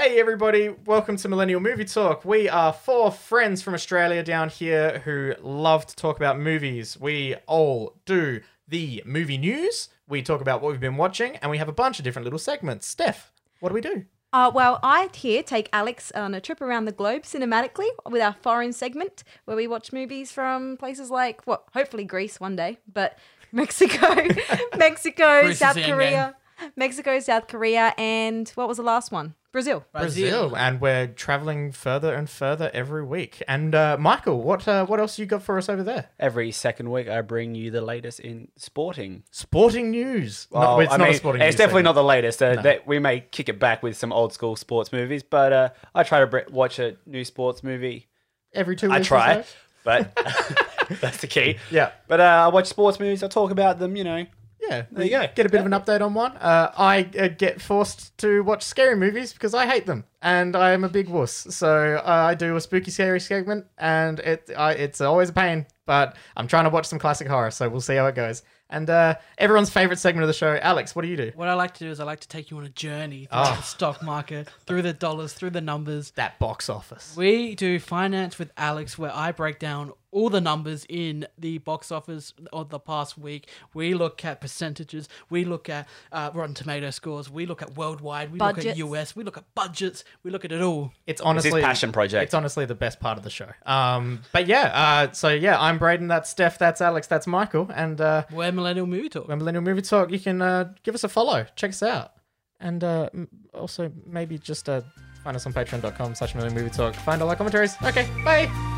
Hey 0.00 0.18
everybody, 0.18 0.70
welcome 0.86 1.18
to 1.18 1.28
Millennial 1.28 1.60
Movie 1.60 1.84
Talk. 1.84 2.24
We 2.24 2.48
are 2.48 2.72
four 2.72 3.12
friends 3.12 3.60
from 3.60 3.74
Australia 3.74 4.22
down 4.22 4.48
here 4.48 5.00
who 5.00 5.34
love 5.42 5.84
to 5.88 5.94
talk 5.94 6.16
about 6.16 6.38
movies. 6.38 6.98
We 6.98 7.34
all 7.46 7.98
do 8.06 8.40
the 8.66 9.02
movie 9.04 9.36
news, 9.36 9.90
we 10.08 10.22
talk 10.22 10.40
about 10.40 10.62
what 10.62 10.70
we've 10.70 10.80
been 10.80 10.96
watching, 10.96 11.36
and 11.36 11.50
we 11.50 11.58
have 11.58 11.68
a 11.68 11.72
bunch 11.72 11.98
of 11.98 12.04
different 12.04 12.24
little 12.24 12.38
segments. 12.38 12.86
Steph, 12.86 13.30
what 13.58 13.68
do 13.68 13.74
we 13.74 13.82
do? 13.82 14.06
Uh, 14.32 14.50
well, 14.54 14.80
I 14.82 15.10
here 15.14 15.42
take 15.42 15.68
Alex 15.70 16.10
on 16.12 16.32
a 16.32 16.40
trip 16.40 16.62
around 16.62 16.86
the 16.86 16.92
globe 16.92 17.24
cinematically 17.24 17.90
with 18.08 18.22
our 18.22 18.32
foreign 18.32 18.72
segment 18.72 19.22
where 19.44 19.56
we 19.58 19.66
watch 19.66 19.92
movies 19.92 20.32
from 20.32 20.78
places 20.78 21.10
like, 21.10 21.46
what, 21.46 21.64
hopefully 21.74 22.04
Greece 22.04 22.40
one 22.40 22.56
day, 22.56 22.78
but 22.90 23.18
Mexico, 23.52 24.14
Mexico, 24.78 25.52
South 25.52 25.76
Korea, 25.76 26.36
Mexico, 26.74 27.20
South 27.20 27.48
Korea, 27.48 27.92
and 27.98 28.48
what 28.54 28.66
was 28.66 28.78
the 28.78 28.82
last 28.82 29.12
one? 29.12 29.34
Brazil. 29.52 29.84
Brazil, 29.92 30.56
and 30.56 30.80
we're 30.80 31.08
traveling 31.08 31.72
further 31.72 32.14
and 32.14 32.30
further 32.30 32.70
every 32.72 33.04
week. 33.04 33.42
And 33.48 33.74
uh, 33.74 33.96
Michael, 33.98 34.40
what 34.42 34.68
uh, 34.68 34.86
what 34.86 35.00
else 35.00 35.18
you 35.18 35.26
got 35.26 35.42
for 35.42 35.58
us 35.58 35.68
over 35.68 35.82
there? 35.82 36.10
Every 36.20 36.52
second 36.52 36.90
week, 36.90 37.08
I 37.08 37.20
bring 37.22 37.54
you 37.56 37.70
the 37.72 37.80
latest 37.80 38.20
in 38.20 38.48
sporting. 38.56 39.24
Sporting 39.32 39.90
news. 39.90 40.46
No, 40.52 40.78
it's 40.80 40.92
I 40.92 40.96
not 40.98 41.04
mean, 41.06 41.14
a 41.14 41.18
sporting 41.18 41.42
It's 41.42 41.54
news 41.54 41.58
definitely 41.58 41.78
segment. 41.80 41.84
not 41.84 41.92
the 41.94 42.04
latest. 42.04 42.42
Uh, 42.42 42.54
No. 42.54 42.62
that 42.62 42.86
we 42.86 42.98
may 43.00 43.20
kick 43.20 43.48
it 43.48 43.58
back 43.58 43.82
with 43.82 43.96
some 43.96 44.12
old 44.12 44.32
school 44.32 44.54
sports 44.54 44.92
movies, 44.92 45.22
but 45.24 45.52
uh, 45.52 45.68
I 45.94 46.04
try 46.04 46.20
to 46.20 46.26
br- 46.28 46.38
watch 46.50 46.78
a 46.78 46.96
new 47.06 47.24
sports 47.24 47.64
movie. 47.64 48.08
every 48.54 48.76
two 48.76 48.90
I 48.90 48.98
weeks. 48.98 49.06
or 49.06 49.08
try, 49.08 49.42
so? 49.42 49.48
but 49.82 50.14
that's 51.00 51.18
the 51.18 51.26
key. 51.26 51.56
Yeah. 51.70 51.90
But 52.08 52.20
uh, 52.20 52.44
I 52.46 52.48
watch 52.48 52.66
sports 52.66 53.00
movies. 53.00 53.22
I 53.24 53.28
talk 53.28 53.50
about 53.50 53.78
them. 53.80 53.96
You 53.96 54.04
know, 54.04 54.26
Yeah, 54.70 54.84
There 54.92 55.04
you 55.04 55.10
go. 55.10 55.26
Get 55.34 55.46
a 55.46 55.48
bit 55.48 55.60
of 55.60 55.66
an 55.66 55.72
update 55.72 56.00
on 56.00 56.14
one. 56.14 56.36
Uh, 56.36 56.70
I 56.78 57.10
uh, 57.18 57.28
get 57.28 57.60
forced 57.60 58.16
to 58.18 58.42
watch 58.44 58.62
scary 58.62 58.94
movies 58.94 59.32
because 59.32 59.52
I 59.52 59.66
hate 59.66 59.86
them, 59.86 60.04
and 60.22 60.54
I 60.56 60.72
am 60.72 60.84
a 60.84 60.88
big 60.88 61.08
wuss. 61.08 61.46
So 61.50 61.96
uh, 62.04 62.08
I 62.08 62.34
do 62.34 62.56
a 62.56 62.60
spooky 62.60 62.90
scary 62.90 63.20
segment, 63.20 63.66
and 63.78 64.18
it 64.20 64.50
I, 64.56 64.72
it's 64.72 65.00
always 65.00 65.28
a 65.30 65.32
pain. 65.32 65.66
But 65.86 66.16
I'm 66.36 66.46
trying 66.46 66.64
to 66.64 66.70
watch 66.70 66.86
some 66.86 66.98
classic 66.98 67.26
horror, 67.26 67.50
so 67.50 67.68
we'll 67.68 67.80
see 67.80 67.96
how 67.96 68.06
it 68.06 68.14
goes. 68.14 68.42
And 68.72 68.88
uh, 68.88 69.16
everyone's 69.36 69.68
favorite 69.70 69.98
segment 69.98 70.22
of 70.22 70.28
the 70.28 70.32
show, 70.32 70.56
Alex. 70.62 70.94
What 70.94 71.02
do 71.02 71.08
you 71.08 71.16
do? 71.16 71.32
What 71.34 71.48
I 71.48 71.54
like 71.54 71.74
to 71.74 71.80
do 71.84 71.90
is 71.90 71.98
I 71.98 72.04
like 72.04 72.20
to 72.20 72.28
take 72.28 72.52
you 72.52 72.58
on 72.58 72.64
a 72.64 72.68
journey 72.68 73.26
through 73.28 73.40
Oh. 73.40 73.56
the 73.56 73.62
stock 73.62 74.00
market, 74.00 74.48
through 74.64 74.82
the 74.82 74.92
dollars, 74.92 75.32
through 75.32 75.50
the 75.50 75.60
numbers. 75.60 76.12
That 76.12 76.38
box 76.38 76.68
office. 76.70 77.14
We 77.16 77.56
do 77.56 77.80
finance 77.80 78.38
with 78.38 78.52
Alex, 78.56 78.96
where 78.96 79.12
I 79.12 79.32
break 79.32 79.58
down 79.58 79.92
all 80.12 80.28
the 80.30 80.40
numbers 80.40 80.86
in 80.88 81.26
the 81.38 81.58
box 81.58 81.90
office 81.90 82.32
of 82.52 82.68
the 82.68 82.78
past 82.78 83.18
week. 83.18 83.48
We 83.74 83.94
look 83.94 84.24
at 84.24 84.40
percentages. 84.40 85.08
We 85.30 85.44
look 85.44 85.68
at 85.68 85.88
uh, 86.12 86.30
Rotten 86.32 86.54
Tomato 86.54 86.90
scores. 86.90 87.28
We 87.28 87.46
look 87.46 87.62
at 87.62 87.76
worldwide. 87.76 88.30
We 88.32 88.38
look 88.38 88.64
at 88.64 88.76
US. 88.76 89.16
We 89.16 89.24
look 89.24 89.36
at 89.36 89.52
budgets. 89.56 90.04
We 90.22 90.30
look 90.30 90.44
at 90.44 90.52
it 90.52 90.60
all. 90.60 90.92
It's 91.06 91.20
honestly 91.20 91.60
passion 91.62 91.92
project. 91.92 92.22
It's 92.24 92.34
honestly 92.34 92.64
the 92.66 92.74
best 92.74 93.00
part 93.00 93.16
of 93.18 93.24
the 93.24 93.30
show. 93.30 93.48
Um, 93.66 94.22
but 94.32 94.46
yeah. 94.46 94.64
Uh, 95.08 95.12
so 95.12 95.28
yeah, 95.30 95.60
I'm 95.60 95.78
Braden. 95.78 96.08
That's 96.08 96.28
Steph. 96.30 96.58
That's 96.58 96.80
Alex. 96.80 97.06
That's 97.06 97.26
Michael. 97.26 97.70
And 97.74 98.00
uh, 98.00 98.24
We're 98.32 98.52
Millennial 98.52 98.86
Movie 98.86 99.08
Talk. 99.08 99.28
when 99.28 99.38
Millennial 99.38 99.62
Movie 99.62 99.82
Talk, 99.82 100.10
you 100.10 100.18
can 100.20 100.42
uh, 100.42 100.72
give 100.82 100.94
us 100.94 101.04
a 101.04 101.08
follow, 101.08 101.46
check 101.56 101.70
us 101.70 101.82
out, 101.82 102.12
and 102.60 102.84
uh, 102.84 103.08
m- 103.14 103.28
also 103.54 103.90
maybe 104.06 104.38
just 104.38 104.68
uh, 104.68 104.82
find 105.24 105.36
us 105.36 105.46
on 105.46 105.52
patreon.com 105.52 106.14
slash 106.14 106.34
Millennial 106.34 106.62
Movie 106.62 106.74
Talk. 106.74 106.94
Find 106.94 107.22
all 107.22 107.28
our 107.30 107.36
commentaries. 107.36 107.74
Okay, 107.82 108.08
bye. 108.24 108.69